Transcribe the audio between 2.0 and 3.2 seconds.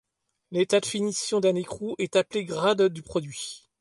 appelé grade du